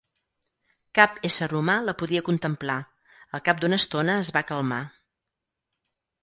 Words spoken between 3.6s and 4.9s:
d'una estona es va calmar.